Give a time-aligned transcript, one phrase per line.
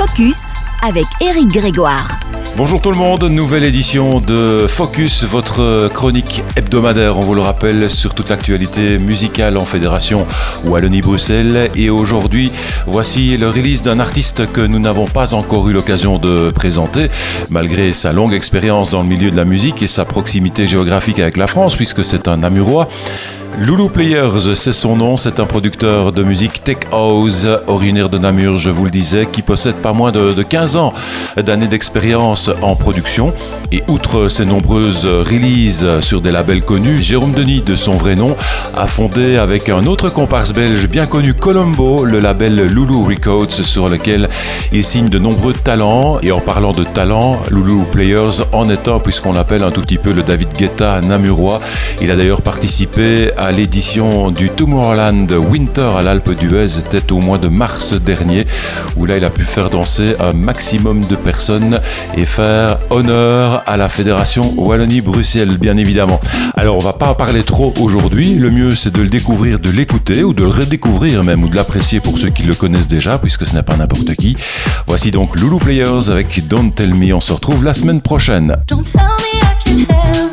[0.00, 2.18] Focus avec Eric Grégoire.
[2.56, 7.90] Bonjour tout le monde, nouvelle édition de Focus, votre chronique hebdomadaire, on vous le rappelle,
[7.90, 10.26] sur toute l'actualité musicale en fédération
[10.64, 11.70] Wallonie-Bruxelles.
[11.74, 12.50] Et aujourd'hui,
[12.86, 17.10] voici le release d'un artiste que nous n'avons pas encore eu l'occasion de présenter,
[17.50, 21.36] malgré sa longue expérience dans le milieu de la musique et sa proximité géographique avec
[21.36, 22.88] la France, puisque c'est un Namurois.
[23.58, 28.56] Loulou Players, c'est son nom, c'est un producteur de musique tech house, originaire de Namur,
[28.56, 30.94] je vous le disais, qui possède pas moins de, 15 ans
[31.36, 33.34] d'années d'expérience en production.
[33.72, 38.34] Et outre ses nombreuses releases sur des labels connus, Jérôme Denis, de son vrai nom,
[38.76, 43.88] a fondé avec un autre comparse belge bien connu, Colombo, le label Loulou Records, sur
[43.88, 44.28] lequel
[44.72, 46.18] il signe de nombreux talents.
[46.22, 49.98] Et en parlant de talents, Loulou Players en est un, puisqu'on l'appelle un tout petit
[49.98, 51.60] peu le David Guetta namurois.
[52.00, 56.68] Il a d'ailleurs participé à l'édition du Tomorrowland Winter à l'Alpe d'Huez.
[56.68, 58.46] C'était au mois de mars dernier,
[58.96, 61.80] où là il a pu faire danser un maximum de personnes
[62.18, 66.20] et faire honneur à la fédération Wallonie-Bruxelles, bien évidemment.
[66.54, 68.34] Alors on va pas en parler trop aujourd'hui.
[68.34, 71.56] Le mieux c'est de le découvrir, de l'écouter ou de le redécouvrir même ou de
[71.56, 74.36] l'apprécier pour ceux qui le connaissent déjà, puisque ce n'est pas n'importe qui.
[74.86, 77.14] Voici donc Loulou Players avec Don't Tell Me.
[77.14, 78.58] On se retrouve la semaine prochaine.
[78.68, 79.40] Don't tell me
[79.72, 80.29] I can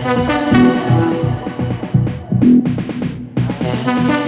[0.00, 0.28] Thank
[4.22, 4.27] you.